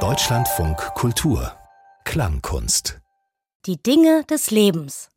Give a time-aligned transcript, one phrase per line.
[0.00, 1.56] Deutschlandfunk Kultur
[2.04, 3.00] Klangkunst
[3.64, 5.08] Die Dinge des Lebens.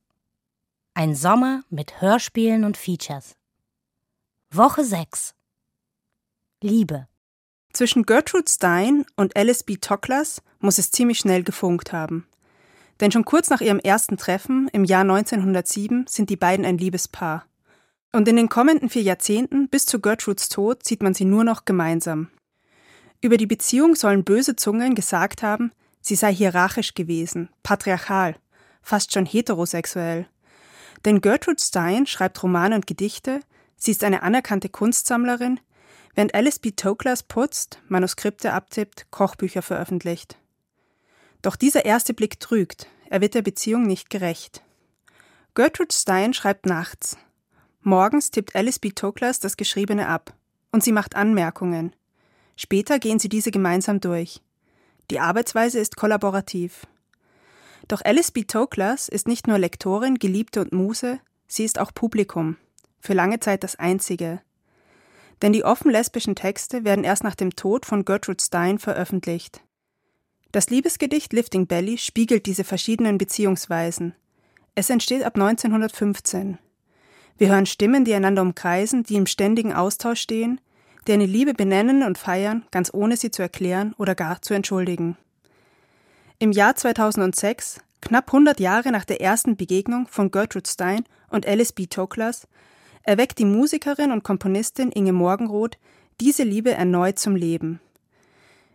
[0.93, 3.35] Ein Sommer mit Hörspielen und Features.
[4.49, 5.35] Woche 6.
[6.63, 7.09] Liebe.
[7.73, 9.75] Zwischen Gertrude Stein und Alice B.
[9.75, 12.29] Toklas muss es ziemlich schnell gefunkt haben.
[13.01, 17.45] Denn schon kurz nach ihrem ersten Treffen im Jahr 1907 sind die beiden ein Liebespaar.
[18.13, 21.65] Und in den kommenden vier Jahrzehnten bis zu Gertrudes Tod sieht man sie nur noch
[21.65, 22.29] gemeinsam.
[23.21, 25.71] Über die Beziehung sollen böse Zungen gesagt haben,
[26.01, 28.35] sie sei hierarchisch gewesen, patriarchal,
[28.81, 30.27] fast schon heterosexuell.
[31.05, 33.41] Denn Gertrude Stein schreibt Romane und Gedichte,
[33.75, 35.59] sie ist eine anerkannte Kunstsammlerin,
[36.15, 36.71] während Alice B.
[36.71, 40.37] Toklas putzt, Manuskripte abtippt, Kochbücher veröffentlicht.
[41.41, 44.63] Doch dieser erste Blick trügt, er wird der Beziehung nicht gerecht.
[45.55, 47.17] Gertrude Stein schreibt nachts.
[47.81, 48.91] Morgens tippt Alice B.
[48.91, 50.33] Toklas das Geschriebene ab
[50.71, 51.95] und sie macht Anmerkungen.
[52.61, 54.41] Später gehen sie diese gemeinsam durch.
[55.11, 56.87] Die Arbeitsweise ist kollaborativ.
[57.87, 58.43] Doch Alice B.
[58.43, 62.57] Toklas ist nicht nur Lektorin, Geliebte und Muse, sie ist auch Publikum.
[62.99, 64.41] Für lange Zeit das einzige.
[65.41, 69.61] Denn die offen lesbischen Texte werden erst nach dem Tod von Gertrude Stein veröffentlicht.
[70.51, 74.15] Das Liebesgedicht Lifting Belly spiegelt diese verschiedenen Beziehungsweisen.
[74.75, 76.57] Es entsteht ab 1915.
[77.37, 80.59] Wir hören Stimmen, die einander umkreisen, die im ständigen Austausch stehen,
[81.07, 85.17] die eine Liebe benennen und feiern, ganz ohne sie zu erklären oder gar zu entschuldigen.
[86.39, 91.73] Im Jahr 2006, knapp 100 Jahre nach der ersten Begegnung von Gertrude Stein und Alice
[91.73, 91.87] B.
[91.87, 92.47] Toklas,
[93.03, 95.77] erweckt die Musikerin und Komponistin Inge Morgenroth
[96.19, 97.79] diese Liebe erneut zum Leben.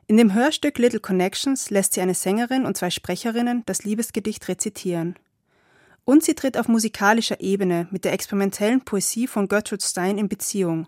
[0.06, 5.16] In dem Hörstück Little Connections lässt sie eine Sängerin und zwei Sprecherinnen das Liebesgedicht rezitieren.
[6.04, 10.86] Und sie tritt auf musikalischer Ebene mit der experimentellen Poesie von Gertrude Stein in Beziehung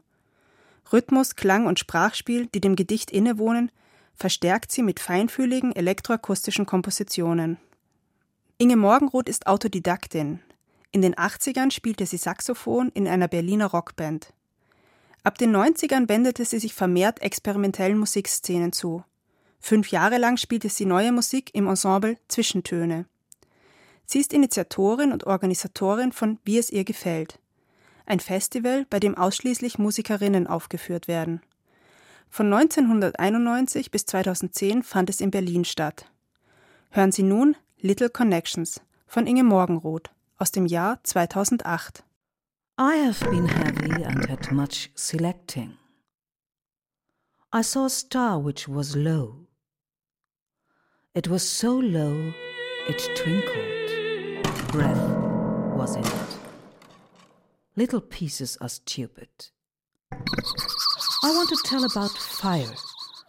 [0.93, 3.73] Rhythmus, Klang und Sprachspiel, die dem Gedicht innewohnen,
[4.15, 7.59] verstärkt sie mit feinfühligen elektroakustischen Kompositionen.
[8.59, 10.41] Inge Morgenroth ist Autodidaktin.
[10.93, 14.33] In den 80ern spielte sie Saxophon in einer Berliner Rockband.
[15.25, 19.05] Ab den 90ern wendete sie sich vermehrt experimentellen Musikszenen zu.
[19.59, 23.07] Fünf Jahre lang spielte sie neue Musik im Ensemble Zwischentöne.
[24.07, 27.41] Sie ist Initiatorin und Organisatorin von Wie es ihr gefällt
[28.07, 31.43] ein Festival, bei dem ausschließlich Musikerinnen aufgeführt werden.
[32.31, 36.11] Von 1991 bis 2010 fand es in Berlin statt.
[36.91, 42.05] Hören Sie nun Little Connections von Inge Morgenroth aus dem Jahr 2008.
[42.79, 45.79] I have been heavy and had much selecting.
[47.53, 49.47] I saw a star which was low.
[51.15, 52.35] It was so low
[52.89, 54.45] it twinkled.
[54.69, 54.97] Breath
[55.75, 56.36] was in it.
[57.79, 59.29] Little pieces are stupid.
[60.11, 62.75] I want to tell about fire.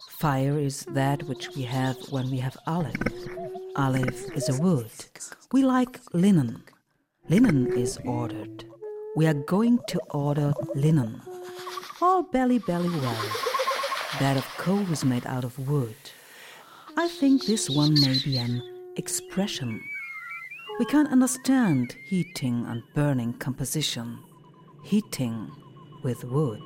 [0.08, 2.96] Fire is that which we have when we have olive.
[3.76, 4.90] Olive is a wood.
[5.52, 6.62] We like linen.
[7.28, 8.64] Linen is ordered.
[9.16, 11.20] We are going to order linen.
[12.00, 13.24] All belly belly well.
[14.18, 15.94] That of coal is made out of wood.
[16.96, 18.62] I think this one may be an
[18.96, 19.78] expression.
[20.78, 24.20] We can't understand heating and burning composition
[24.82, 25.50] heating
[26.02, 26.62] with wood.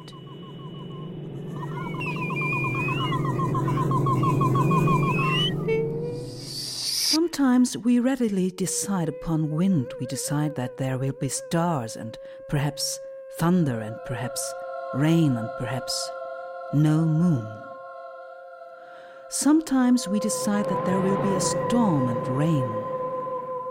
[7.12, 12.16] Sometimes we readily decide upon wind, we decide that there will be stars and
[12.48, 12.98] perhaps
[13.38, 14.54] thunder and perhaps
[14.94, 16.10] rain and perhaps
[16.74, 17.46] no moon.
[19.28, 22.70] Sometimes we decide that there will be a storm and rain.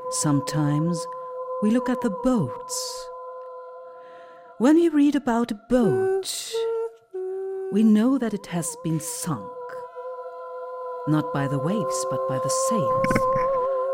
[0.09, 1.06] Sometimes
[1.62, 3.09] we look at the boats
[4.61, 6.53] when we read about a boat,
[7.72, 9.51] we know that it has been sunk.
[11.07, 13.11] Not by the waves, but by the sails.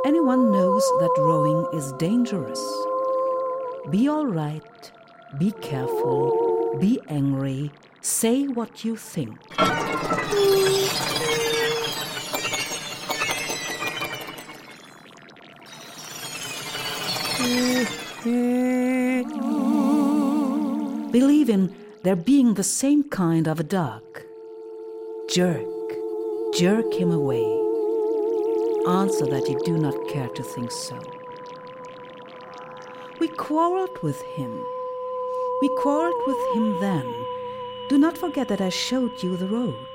[0.06, 2.60] Anyone knows that rowing is dangerous.
[3.92, 4.92] Be all right,
[5.38, 9.40] be careful, be angry, say what you think.
[21.20, 21.74] believe in
[22.04, 24.04] there being the same kind of a dog.
[25.28, 25.88] Jerk,
[26.54, 27.48] jerk him away.
[28.88, 31.00] Answer that you do not care to think so.
[33.20, 34.52] We quarreled with him.
[35.64, 37.08] We quarreled with him then.
[37.90, 39.94] Do not forget that I showed you the road.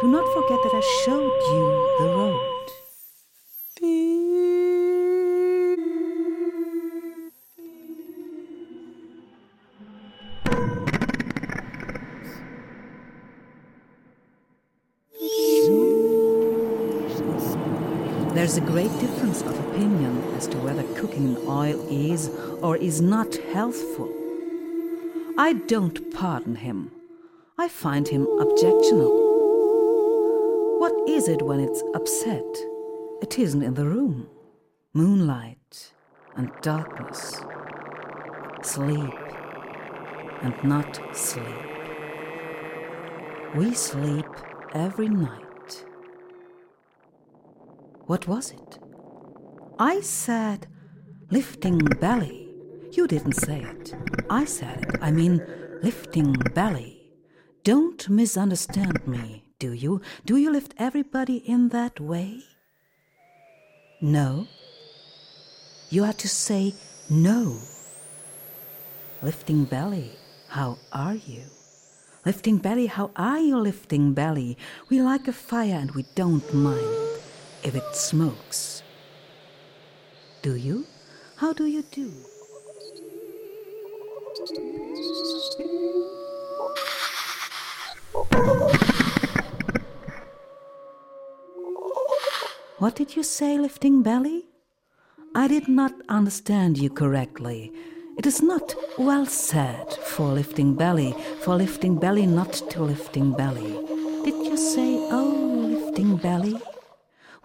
[0.00, 1.64] Do not forget that I showed you
[2.00, 2.55] the road.
[18.56, 22.30] There's a great difference of opinion as to whether cooking in oil is
[22.62, 24.10] or is not healthful.
[25.36, 26.90] I don't pardon him.
[27.58, 29.20] I find him objectionable.
[30.78, 32.46] What is it when it's upset?
[33.20, 34.26] It isn't in the room.
[34.94, 35.92] Moonlight
[36.34, 37.38] and darkness.
[38.62, 39.12] Sleep
[40.40, 41.44] and not sleep.
[43.54, 44.24] We sleep
[44.72, 45.45] every night.
[48.06, 48.78] What was it?
[49.78, 50.68] I said
[51.30, 52.48] lifting belly.
[52.92, 53.94] You didn't say it.
[54.30, 55.00] I said it.
[55.02, 55.44] I mean
[55.82, 57.02] lifting belly.
[57.64, 60.00] Don't misunderstand me, do you?
[60.24, 62.42] Do you lift everybody in that way?
[64.00, 64.46] No.
[65.90, 66.74] You had to say
[67.10, 67.58] no.
[69.20, 70.12] Lifting belly,
[70.48, 71.42] how are you?
[72.24, 74.56] Lifting belly, how are you lifting belly?
[74.88, 77.06] We like a fire and we don't mind
[77.62, 78.82] if it smokes.
[80.42, 80.86] Do you?
[81.36, 82.12] How do you do?
[92.78, 94.44] What did you say, lifting belly?
[95.34, 97.72] I did not understand you correctly.
[98.18, 103.72] It is not well said for lifting belly, for lifting belly not to lifting belly.
[104.24, 106.60] Did you say, oh, lifting belly?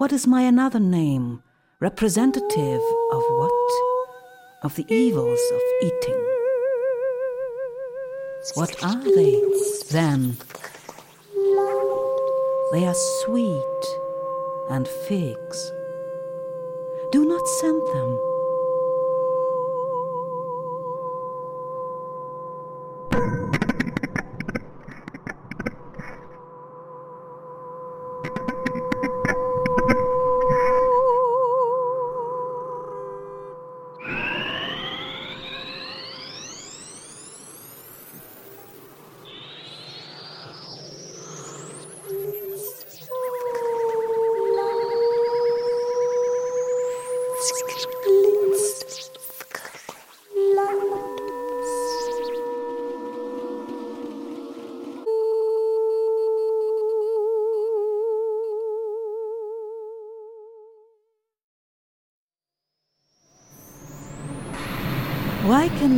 [0.02, 1.44] What is my another name?
[1.80, 2.82] Representative
[3.12, 3.70] of what?
[4.64, 6.26] Of the evils of eating.
[8.56, 9.40] What are they,
[9.92, 10.38] then?
[12.72, 12.96] They are
[13.26, 13.84] sweet
[14.72, 15.72] and figs.
[17.12, 18.31] Do not send them.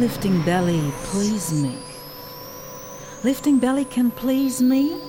[0.04, 1.78] Lifting belly please me?
[3.24, 5.00] Lifting belly can please me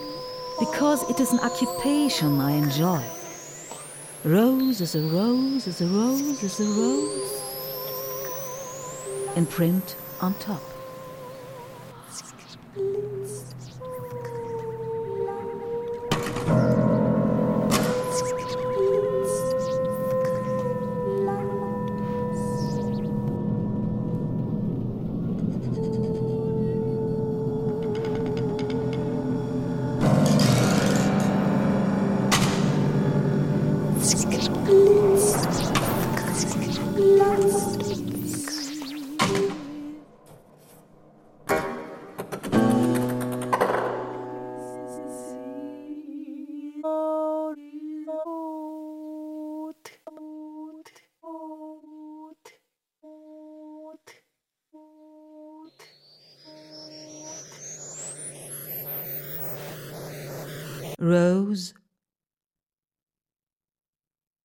[0.61, 3.03] because it is an occupation I enjoy.
[4.23, 7.33] Rose is a rose, is a rose, is a rose.
[9.35, 10.63] In print on top.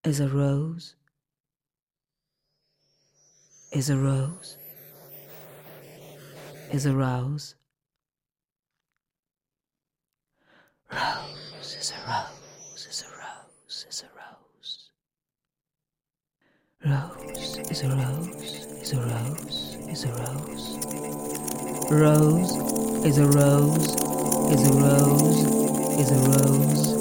[0.09, 0.95] Is a rose
[3.71, 4.57] is a rose
[6.73, 7.53] is a rose
[10.91, 14.89] rose is a rose is a rose is a rose
[16.85, 20.79] rose is a rose is a rose is a rose
[21.91, 22.51] rose
[23.05, 23.93] is a rose
[24.53, 25.59] is a rose
[25.99, 26.98] is a rose.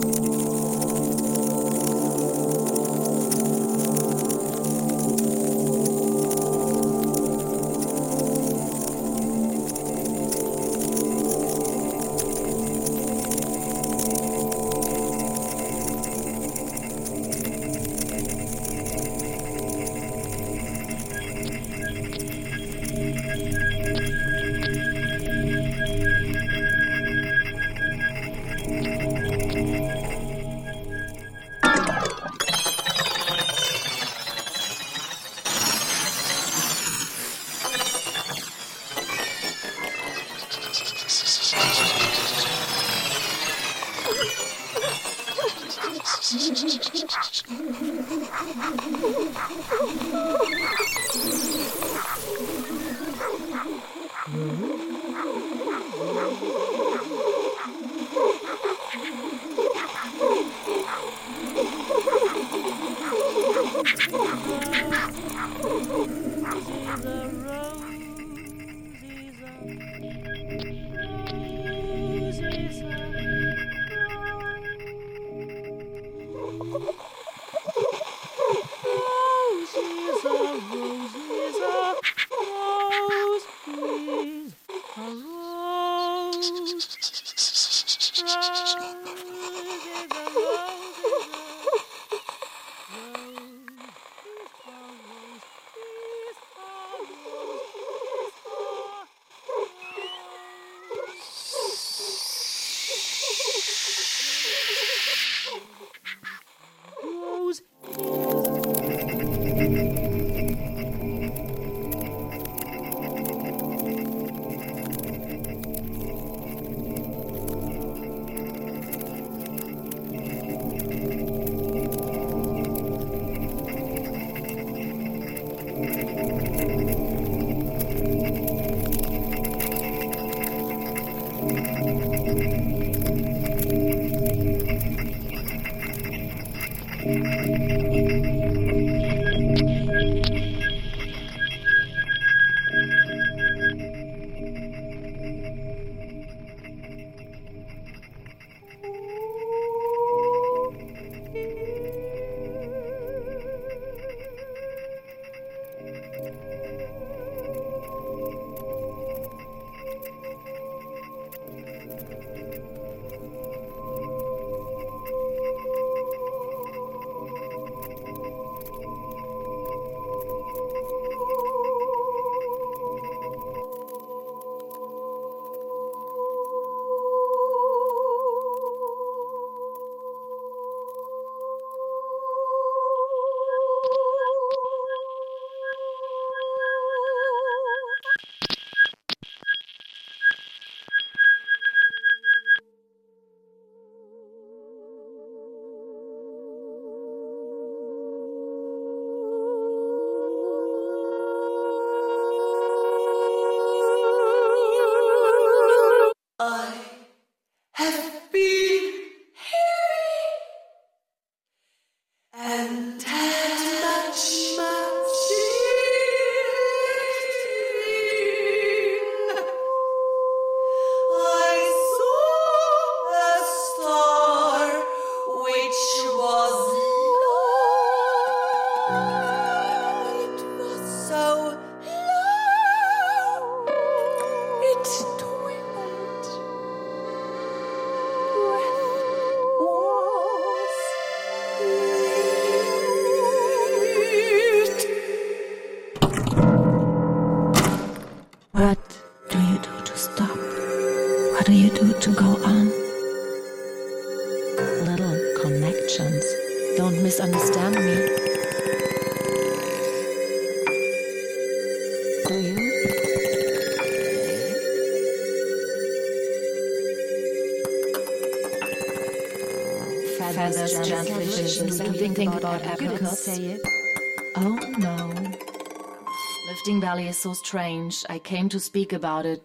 [276.80, 278.04] Valley is so strange.
[278.08, 279.42] I came to speak about it.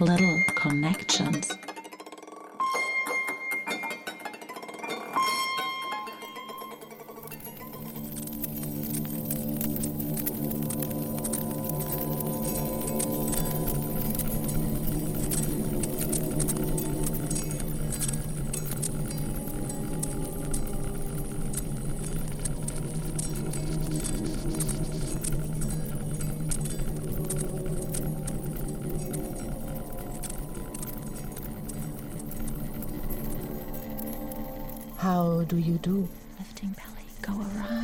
[0.00, 1.50] Little connections.
[35.06, 36.08] How do you do?
[36.36, 37.75] Lifting belly, go around.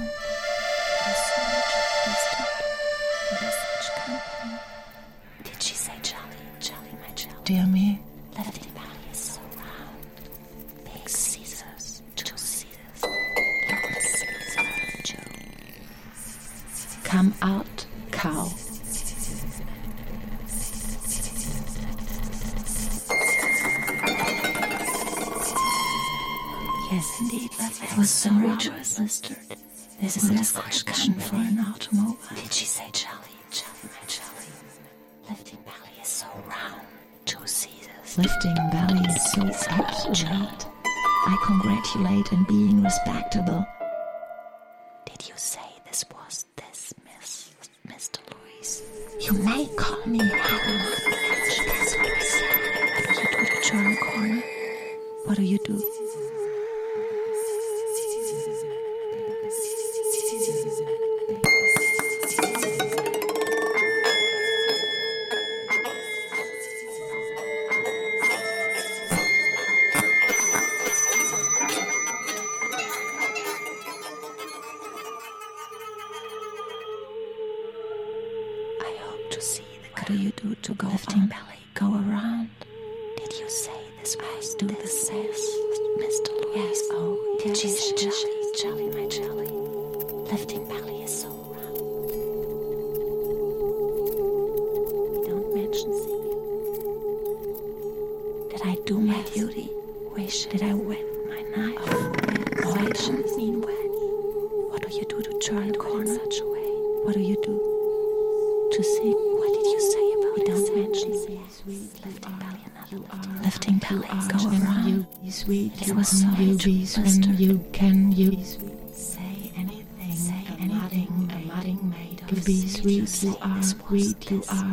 [86.55, 88.92] yes, oh, yes, jelly, jelly.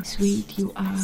[0.04, 0.98] sweet you are,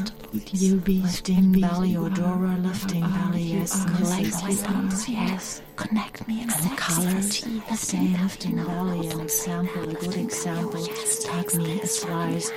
[0.52, 5.62] you be lifting belly or Dora lifting belly, yes, collectively arms, yes.
[5.76, 7.46] Connect me and the colors,
[7.80, 12.52] stay lifting belly, an example, a good example, take me as flies.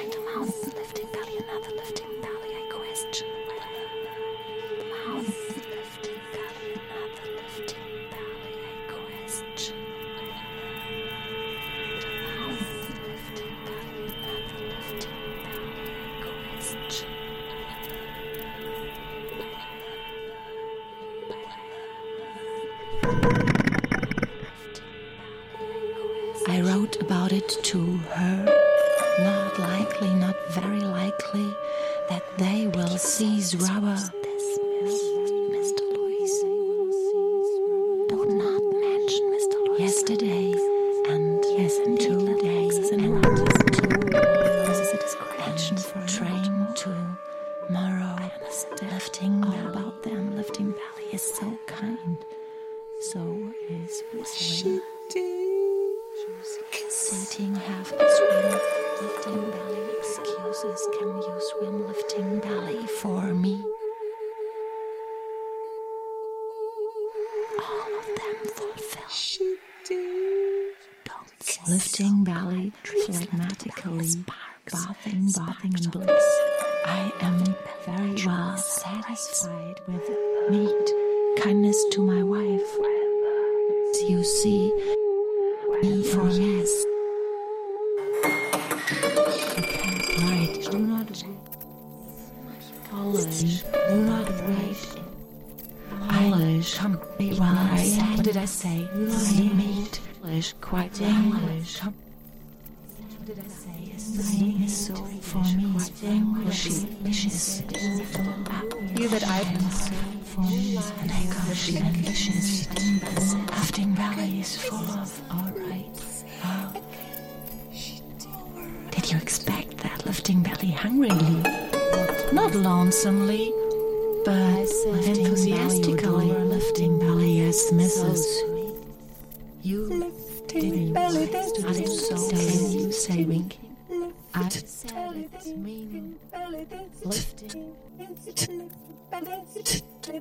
[140.06, 140.20] Will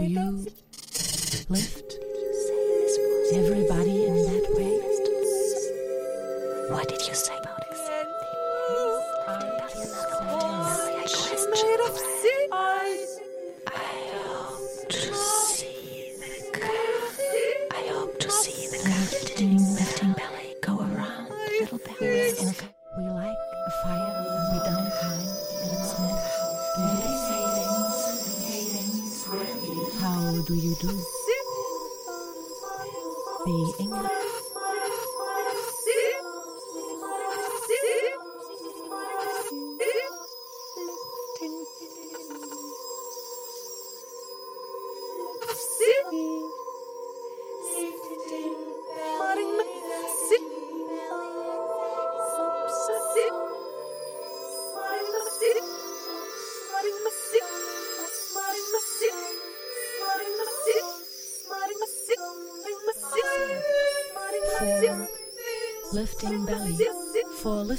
[0.00, 0.46] you
[1.48, 1.98] lift
[3.34, 3.83] everybody?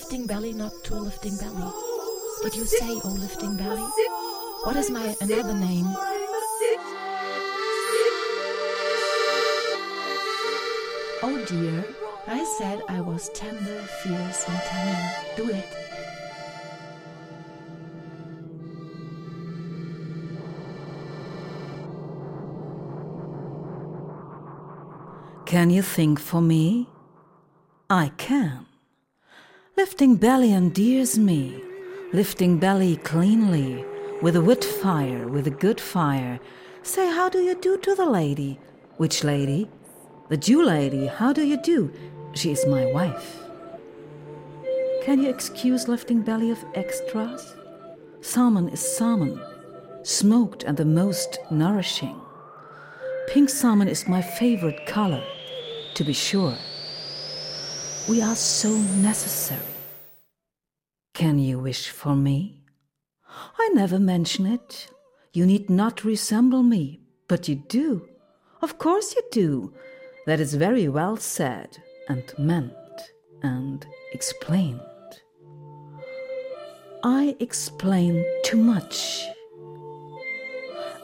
[0.05, 1.71] Lifting belly, not to lifting belly.
[2.43, 3.81] Did you say, oh, lifting belly?
[4.63, 5.87] What is my another name?
[11.23, 11.83] Oh dear,
[12.27, 15.11] I said I was tender, fierce, and tender.
[15.37, 15.65] Do it.
[25.47, 26.89] Can you think for me?
[27.89, 28.67] I can.
[29.77, 31.61] Lifting belly endears me,
[32.13, 33.83] lifting belly cleanly,
[34.21, 36.39] with a wood fire, with a good fire.
[36.81, 38.57] Say, how do you do to the lady?
[38.95, 39.69] Which lady?
[40.29, 41.91] The Jew lady, how do you do?
[42.35, 43.37] She is my wife.
[45.03, 47.57] Can you excuse lifting belly of extras?
[48.21, 49.41] Salmon is salmon,
[50.03, 52.15] smoked and the most nourishing.
[53.27, 55.23] Pink salmon is my favorite color,
[55.95, 56.55] to be sure.
[58.07, 59.61] We are so necessary.
[61.15, 62.61] Can you wish for me?
[63.57, 64.89] I never mention it.
[65.33, 68.07] You need not resemble me, but you do.
[68.61, 69.73] Of course you do.
[70.27, 72.73] That is very well said and meant
[73.41, 74.81] and explained.
[77.03, 79.25] I explain too much.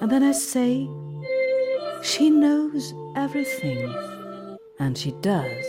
[0.01, 0.87] And then I say,
[2.03, 3.91] she knows everything.
[4.79, 5.65] And she does.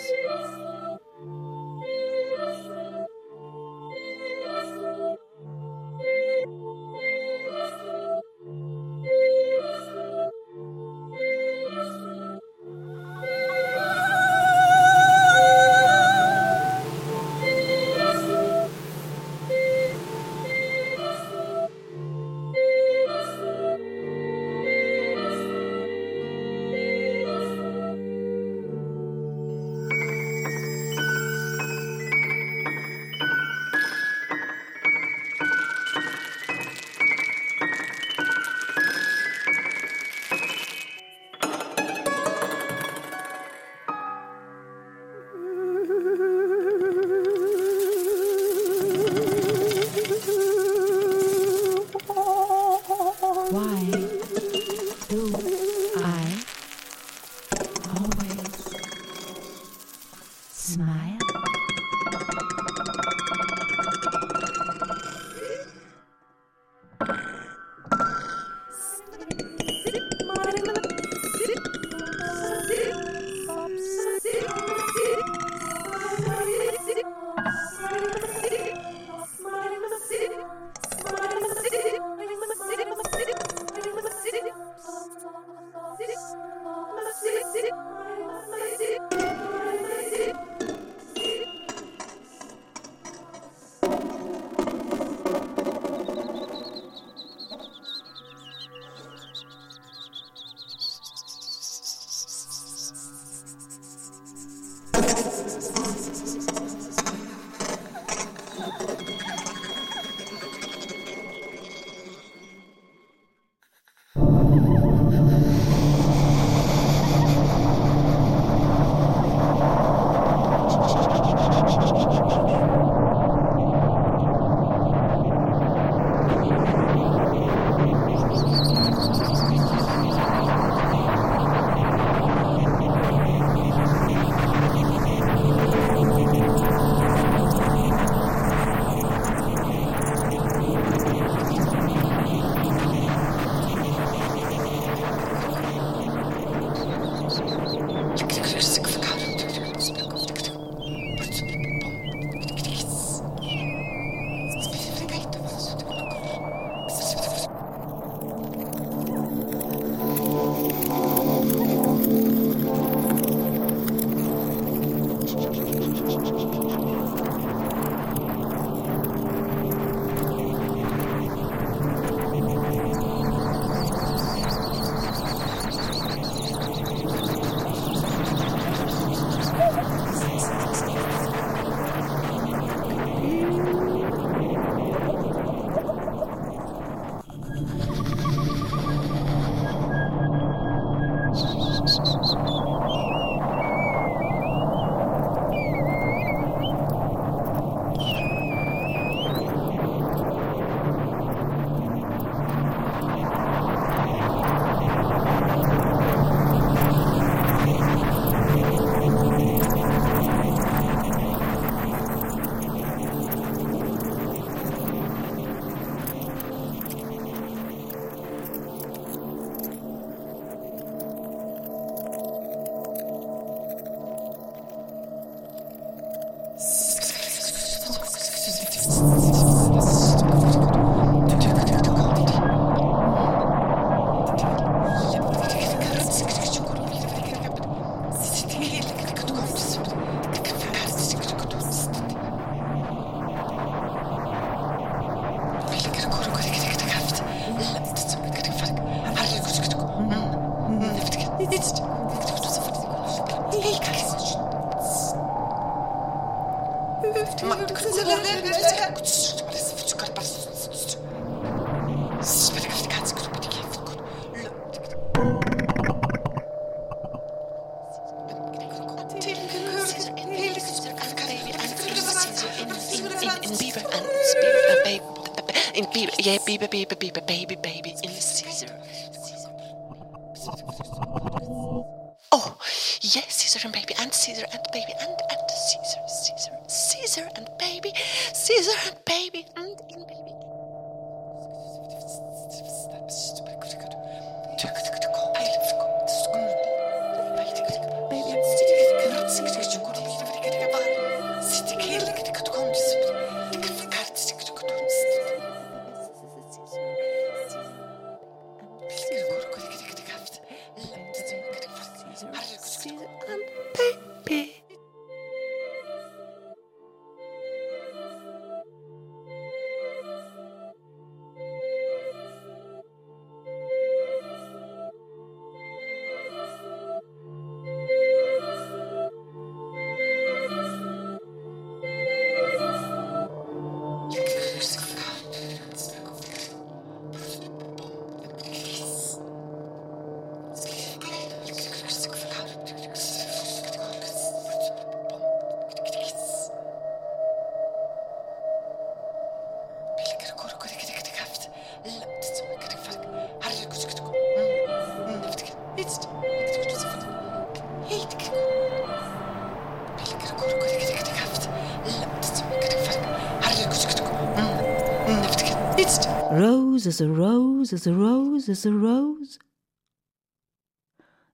[366.83, 369.39] Rose is a rose is a rose is a rose.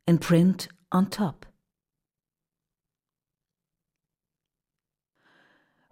[0.07, 1.47] In print on top.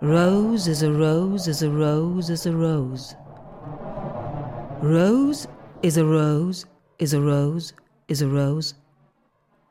[0.02, 3.16] Rose is a rose is a rose is a rose.
[4.82, 5.48] Rose
[5.82, 6.66] is a rose
[6.98, 7.72] is a rose
[8.08, 8.74] is a rose.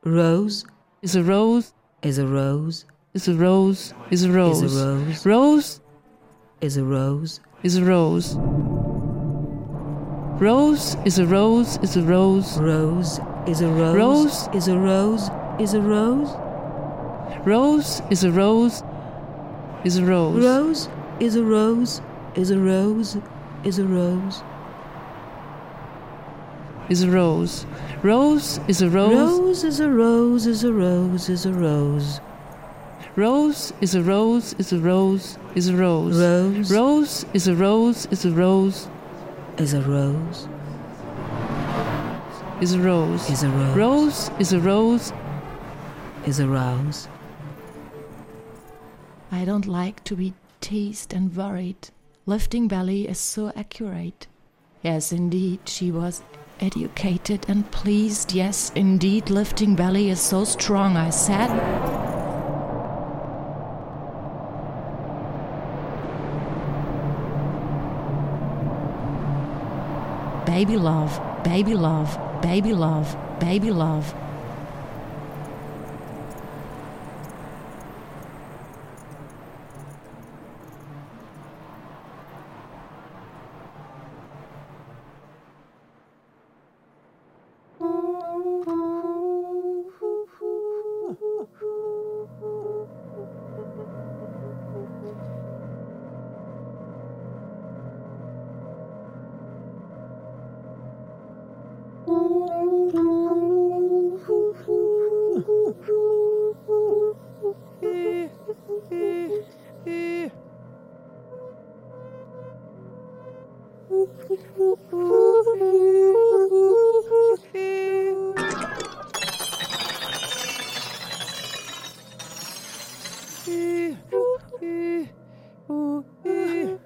[0.04, 0.66] Rose
[1.04, 4.64] is a rose, is a rose is a rose, is a rose.
[4.64, 5.80] is a rose Rose
[6.60, 7.40] is a rose.
[7.62, 8.65] is a rose.
[10.40, 12.58] Rose is a rose, is a rose.
[12.60, 13.96] Rose is a rose.
[13.96, 14.50] Rose.
[14.54, 15.30] is a rose.
[15.62, 16.30] Is a rose.
[17.46, 18.84] Rose is a rose,
[19.86, 20.44] is a rose.
[20.44, 20.90] Rose
[21.22, 22.02] is a rose.
[22.36, 23.16] Is a rose.
[23.64, 24.44] Is a rose.
[26.90, 27.66] is a rose.
[28.04, 29.16] Rose is a rose.
[29.16, 30.48] Rose is a rose.
[30.48, 31.30] Is a rose.
[31.30, 32.20] Is a rose.
[33.16, 36.20] Rose is a rose, is a rose, is a rose.
[36.20, 38.90] Rose Rose is a rose, is a rose,
[39.58, 40.48] is a rose.
[42.62, 43.30] is a rose.
[43.30, 43.76] Is a rose.
[43.78, 45.14] Rose is a rose,
[46.26, 47.08] Is a rose.
[49.32, 51.90] I don't like to be teased and worried.
[52.26, 54.28] Lifting belly is so accurate.
[54.82, 56.22] Yes, indeed, she was
[56.60, 58.34] educated and pleased.
[58.34, 62.15] Yes, indeed, lifting belly is so strong, I said.
[70.56, 74.25] Baby love, baby love, baby love, baby love.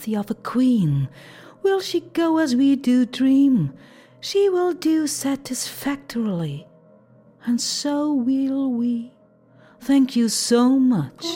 [0.00, 1.08] worthy of a queen.
[1.62, 3.74] Will she go as we do dream?
[4.20, 6.66] She will do satisfactorily,
[7.44, 9.12] and so will we.
[9.80, 11.26] Thank you so much.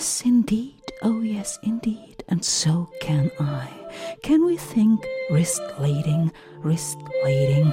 [0.00, 0.80] Yes, indeed.
[1.02, 2.24] Oh, yes, indeed.
[2.30, 3.68] And so can I.
[4.22, 7.66] Can we think wrist lading, wrist lading,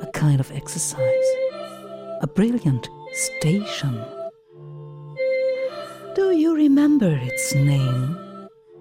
[0.00, 1.28] a kind of exercise?
[2.20, 4.02] A brilliant station.
[6.16, 8.18] Do you remember its name?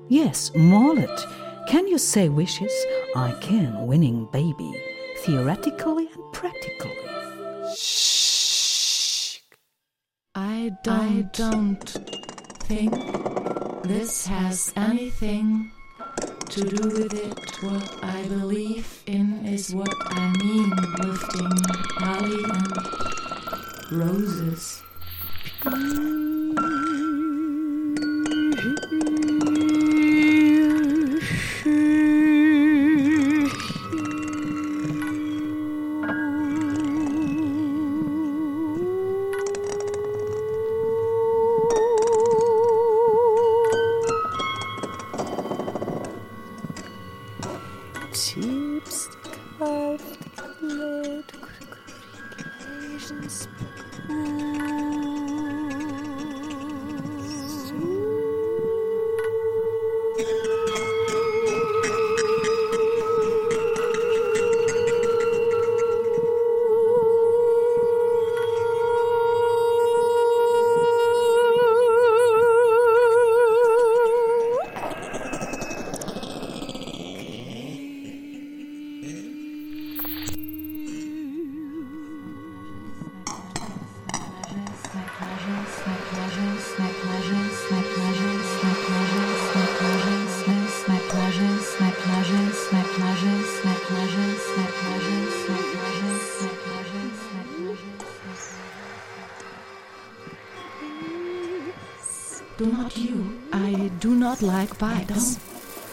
[0.07, 1.67] Yes, Mollet.
[1.67, 2.73] Can you say wishes?
[3.15, 4.73] I can, winning baby,
[5.19, 6.97] theoretically and practically.
[10.33, 12.26] I don't, don't
[12.67, 12.91] think
[13.83, 15.71] this has anything
[16.49, 17.63] to do with it.
[17.63, 21.51] What I believe in is what I mean, lifting
[21.97, 24.83] holly and roses.
[25.61, 26.36] Mm.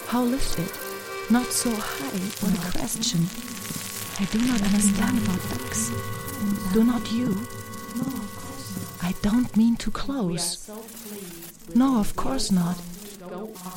[0.07, 0.71] How lifted?
[1.31, 2.21] Not so high.
[2.41, 3.27] What a question.
[4.21, 5.91] I do not understand about ducks.
[6.73, 7.37] Do not you?
[9.03, 10.71] I don't mean to close.
[11.75, 12.77] No, of course not.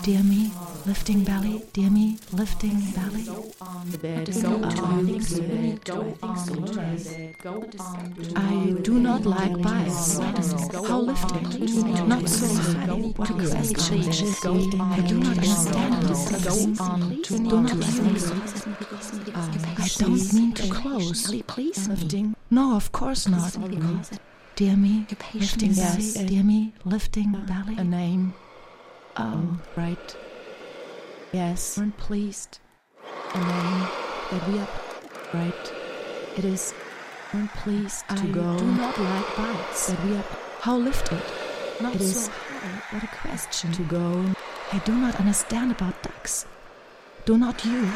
[0.04, 0.52] Dear me,
[0.88, 3.28] lifting belly, dear me, lifting belly.
[8.36, 10.18] I do not like bikes.
[10.88, 12.88] How lift it, not so high.
[13.18, 14.82] What a question.
[14.82, 16.24] I do not understand this.
[16.48, 18.32] Go on to do not use.
[19.36, 21.30] I don't mean to close.
[21.30, 22.36] Lifting.
[22.50, 23.58] No, of course not.
[24.56, 26.12] Dear me, lifting belly.
[26.28, 27.76] Dear me, lifting belly.
[27.78, 28.34] A name.
[29.18, 30.16] Oh, right.
[31.32, 31.78] Yes.
[31.78, 32.60] Weren't pleased.
[33.34, 33.88] A name
[34.32, 34.70] that we are
[35.34, 35.74] right.
[36.38, 36.74] It is
[37.34, 38.58] weren't pleased to I go.
[38.58, 39.88] do not like bites.
[39.88, 40.24] That we are
[40.62, 41.22] how lifted.
[41.82, 42.82] Not it is so high.
[42.92, 43.72] What a question.
[43.74, 44.26] to go.
[44.74, 46.46] I do not understand about ducks.
[47.26, 47.90] Do not you?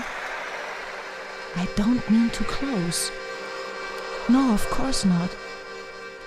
[1.55, 3.11] I don't mean to close.
[4.29, 5.29] No, of course not.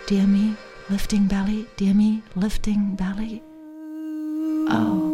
[0.07, 0.57] Dear me,
[0.91, 3.43] lifting belly, dear me, lifting belly.
[4.69, 5.14] Oh.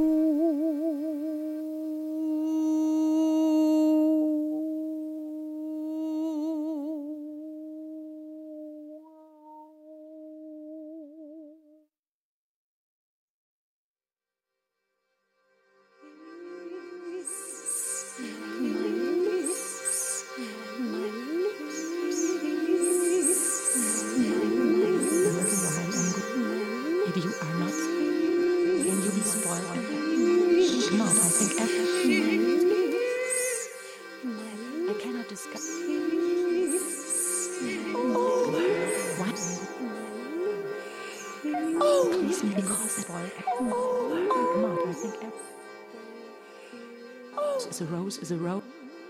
[47.81, 48.63] A rose, is a rose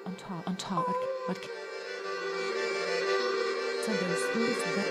[0.07, 0.87] on top, on top.
[1.27, 1.37] What?
[3.83, 4.89] so there's who is that?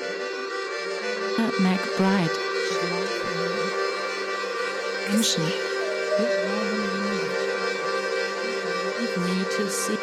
[1.39, 2.35] Uh, McBride.
[5.15, 5.55] Ancient.
[8.99, 9.99] Leave me to see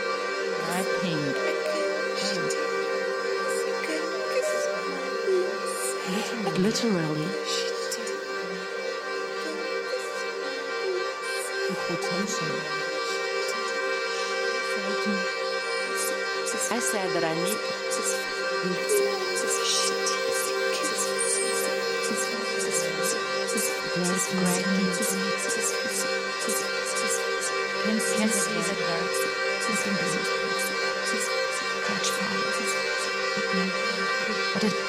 [0.70, 1.36] my pink.
[6.44, 7.28] But literally.
[11.68, 12.95] The
[16.92, 17.58] said that I need.
[27.82, 28.80] Can, can see that
[31.86, 32.46] catch fire.
[34.60, 34.85] But.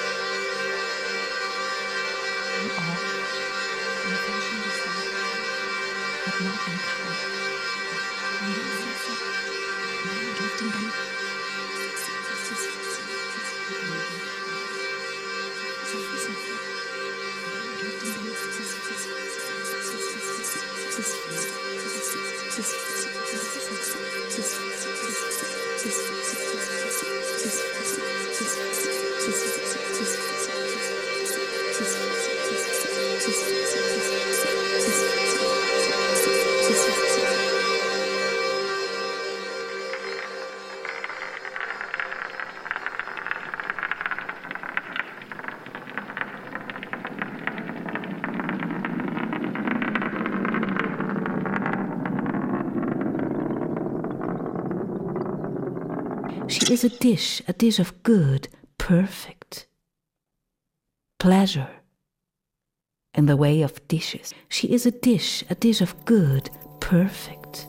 [20.98, 22.87] She
[56.78, 58.47] is a dish, a dish of good,
[58.78, 59.65] perfect
[61.17, 61.71] pleasure
[63.15, 64.32] in the way of dishes.
[64.47, 67.65] She is a dish, a dish of good, perfect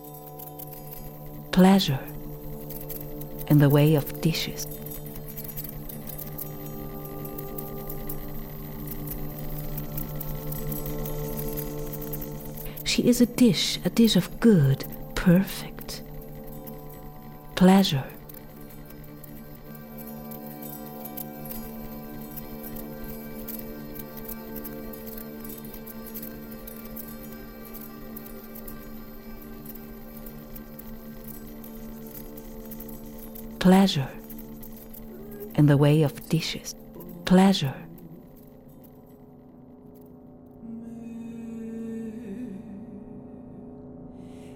[1.53, 2.01] pleasure
[3.47, 4.67] in the way of dishes.
[12.85, 14.85] She is a dish, a dish of good,
[15.15, 16.03] perfect
[17.55, 18.05] pleasure.
[33.69, 34.09] Pleasure
[35.57, 36.75] in the way of dishes,
[37.27, 37.75] pleasure.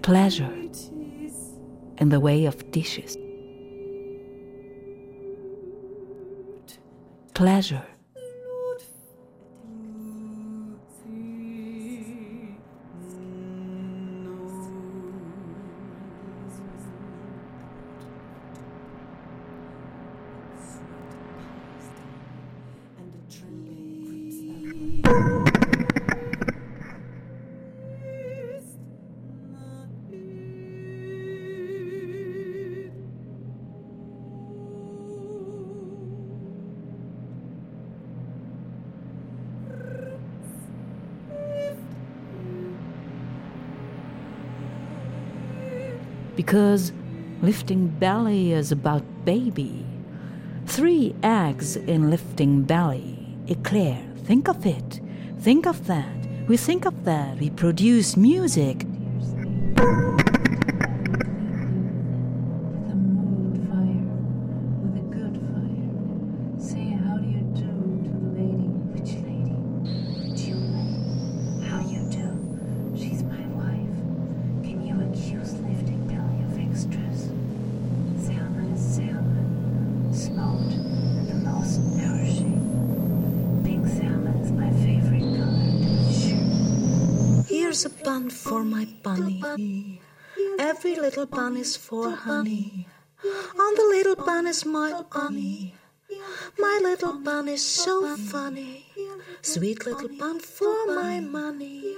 [0.01, 0.51] Pleasure
[1.99, 3.15] in the way of dishes.
[7.35, 7.92] Pleasure.
[46.43, 46.91] Because
[47.41, 49.85] lifting belly is about baby.
[50.65, 53.37] Three eggs in lifting belly.
[53.47, 54.99] Eclair, think of it.
[55.39, 56.17] Think of that.
[56.49, 57.37] We think of that.
[57.37, 58.85] We produce music.
[91.63, 92.87] For honey.
[93.23, 95.75] On the little bun is my honey.
[96.59, 98.85] My little bun is so funny.
[99.41, 101.95] Sweet little bun for my money.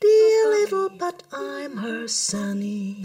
[0.00, 3.04] Dear little, but I'm her sonny.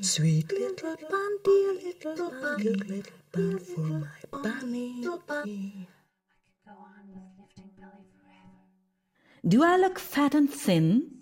[0.00, 5.86] Sweet little bun, dear little bun, good little bun for my bunny.
[9.46, 11.12] Do I look fat and thin?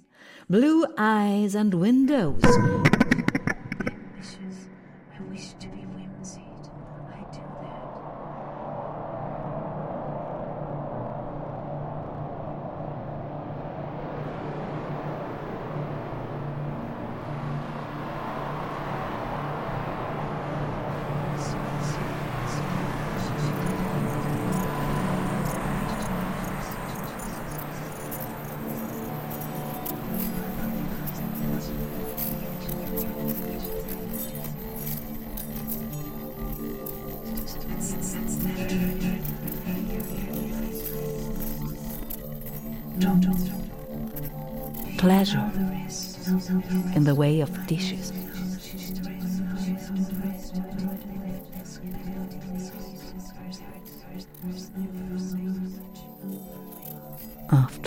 [0.48, 2.42] Blue eyes and windows.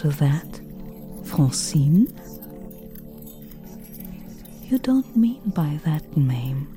[0.07, 0.61] That,
[1.25, 2.07] Francine?
[4.63, 6.67] You don't mean by that name.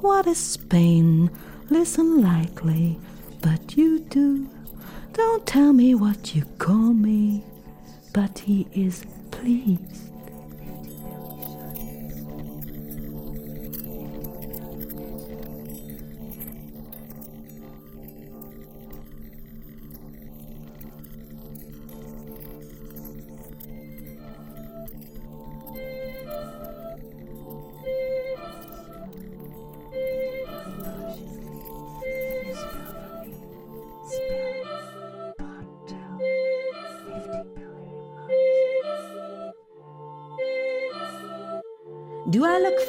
[0.00, 1.30] What is Spain?
[1.70, 2.98] Listen lightly,
[3.42, 4.48] but you do.
[5.12, 7.44] Don't tell me what you call me,
[8.12, 10.05] but he is pleased.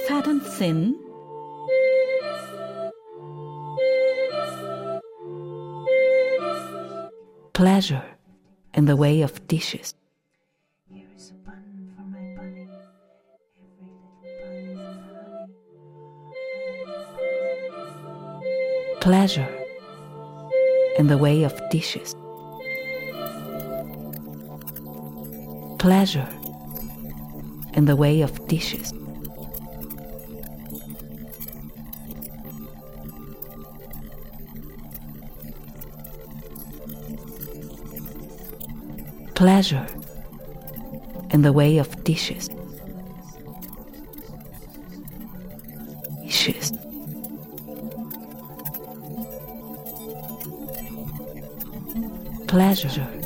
[0.08, 0.96] Fat and thin?
[7.54, 8.04] Pleasure
[8.74, 9.94] in the way of dishes.
[10.90, 12.70] Here is a bun for my bunny.
[14.46, 15.44] Every little bun
[17.76, 19.00] is honey.
[19.02, 19.50] Pleasure
[20.98, 22.16] in the way of dishes.
[25.80, 26.30] Pleasure
[27.74, 28.94] in the way of dishes.
[39.38, 39.86] Pleasure
[41.30, 42.50] in the way of dishes.
[46.24, 46.72] Dishes.
[52.48, 53.18] Pleasure.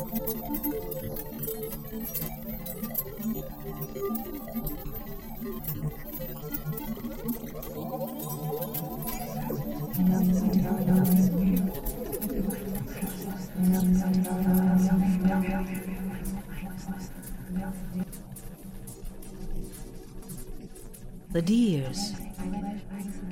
[21.32, 22.12] The dears.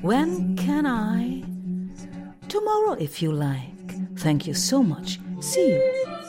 [0.01, 1.45] When can I?
[2.49, 4.19] Tomorrow, if you like.
[4.19, 5.21] Thank you so much.
[5.41, 6.20] See you.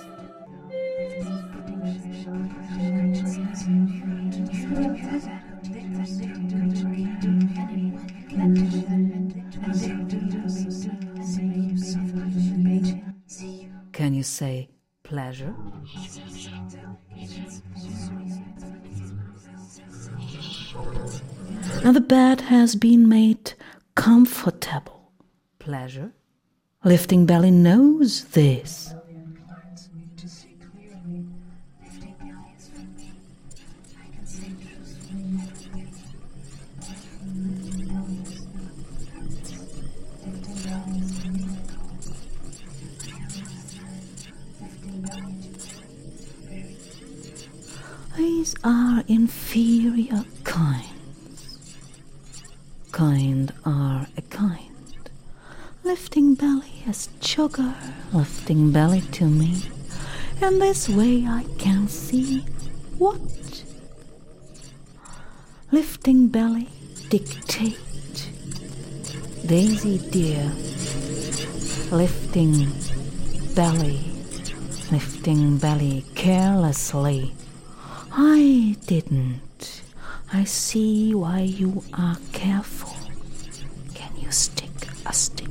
[21.83, 23.53] Now the bed has been made
[23.95, 25.11] comfortable.
[25.59, 26.11] Pleasure?
[26.83, 28.93] Lifting belly knows this.
[48.63, 51.77] Are inferior kinds.
[52.91, 55.09] Kind are a kind.
[55.83, 57.73] Lifting belly as sugar,
[58.13, 59.63] lifting belly to me.
[60.41, 62.41] And this way I can see
[62.99, 63.63] what?
[65.71, 66.69] Lifting belly
[67.09, 68.29] dictate.
[69.45, 70.51] Daisy dear,
[71.91, 72.71] lifting
[73.55, 73.99] belly,
[74.91, 77.33] lifting belly carelessly.
[78.13, 79.81] I didn't.
[80.33, 82.95] I see why you are careful.
[83.93, 84.69] Can you stick
[85.05, 85.47] a stick?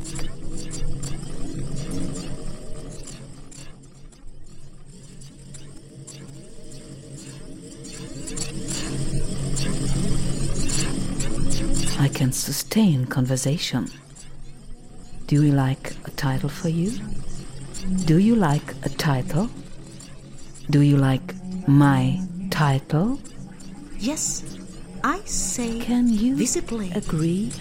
[11.98, 13.88] I can sustain conversation.
[15.26, 16.92] Do you like a title for you?
[18.04, 19.48] Do you like a title?
[20.70, 21.34] Do you like
[21.68, 22.20] my
[22.50, 23.18] title?
[23.98, 24.42] Yes,
[25.04, 26.90] I say Can you visibly.
[26.92, 27.52] agree?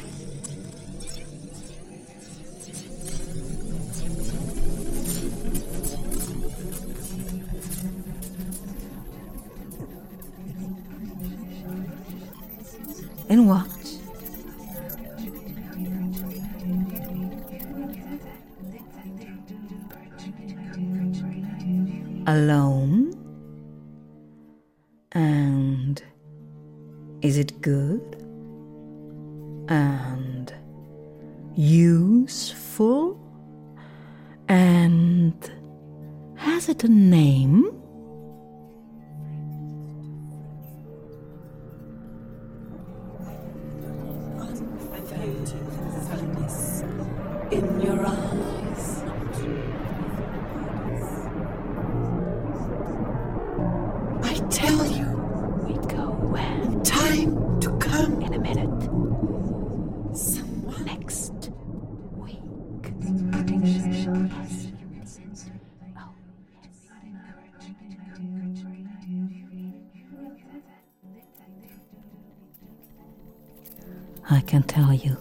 [74.31, 75.17] I can tell you,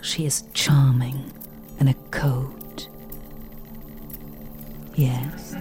[0.00, 1.30] she is charming
[1.78, 2.88] in a coat.
[4.94, 5.54] Yes.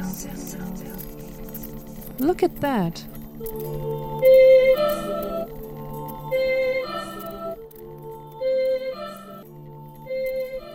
[2.19, 3.03] Look at that.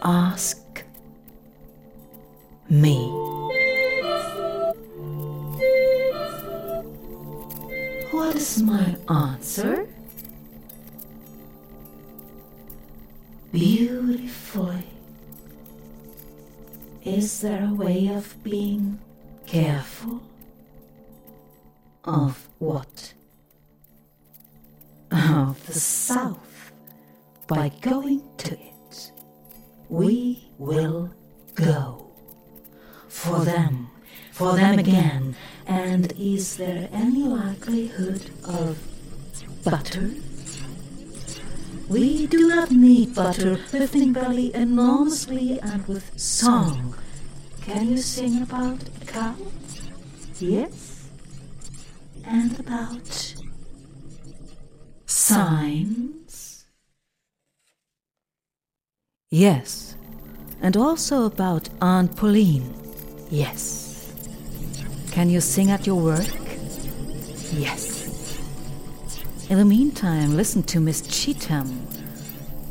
[0.02, 0.84] Ask
[2.68, 2.98] me.
[8.10, 9.89] What is my answer?
[17.20, 18.98] Is there a way of being
[19.44, 20.22] careful?
[22.02, 23.12] Of what?
[25.10, 26.72] Of the South.
[27.46, 29.12] By going to it,
[29.90, 31.12] we will
[31.54, 32.06] go.
[33.08, 33.90] For them,
[34.32, 35.36] for them again.
[35.66, 38.78] And is there any likelihood of
[39.62, 40.10] butter?
[41.86, 46.94] We do not need butter, lifting belly enormously and with song.
[47.62, 49.34] Can you sing about a cow?
[50.38, 51.08] Yes.
[52.24, 53.34] And about
[55.06, 56.66] signs?
[59.30, 59.96] Yes.
[60.60, 62.74] And also about Aunt Pauline?
[63.30, 64.12] Yes.
[65.12, 66.26] Can you sing at your work?
[67.52, 68.40] Yes.
[69.48, 71.86] In the meantime, listen to Miss Cheatham.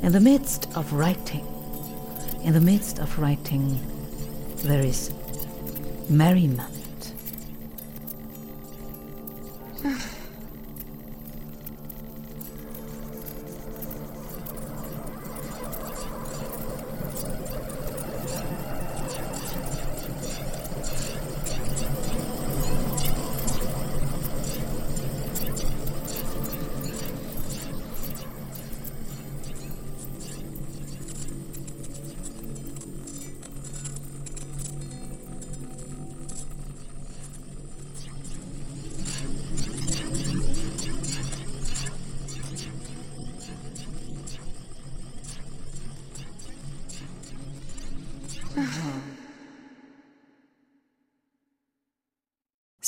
[0.02, 1.46] In the midst of writing,
[2.44, 3.80] in the midst of writing,
[4.64, 5.12] there is
[6.10, 6.79] merriment.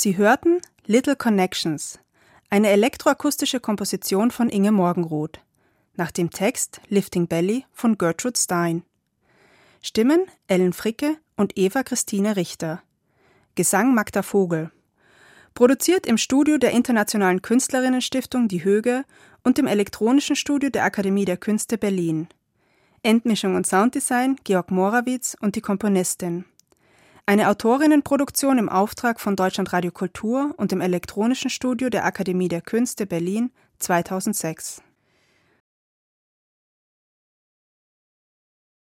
[0.04, 2.00] Sie hörten Little Connections,
[2.50, 5.42] eine elektroakustische Komposition von Inge Morgenroth,
[5.96, 8.82] nach dem Text Lifting Belly von Gertrude Stein.
[9.80, 12.82] Stimmen Ellen Fricke und Eva Christine Richter.
[13.54, 14.72] Gesang Magda Vogel.
[15.54, 19.06] Produziert im Studio der Internationalen Künstlerinnenstiftung Die Höge
[19.44, 22.28] und im elektronischen Studio der Akademie der Künste Berlin.
[23.04, 26.46] Endmischung und Sounddesign Georg Morawitz und die Komponistin.
[27.32, 33.06] Eine Autorinnenproduktion im Auftrag von Deutschlandradio Kultur und dem elektronischen Studio der Akademie der Künste
[33.06, 34.82] Berlin 2006.